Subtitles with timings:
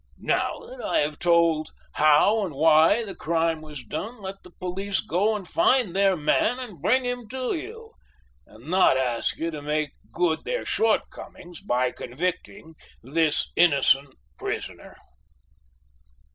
[0.17, 4.99] "Now that I have told how and why the crime was done, let the police
[4.99, 7.91] go and find their man and bring him to you,
[8.47, 14.97] and not ask you to make good their shortcomings by convicting this innocent prisoner.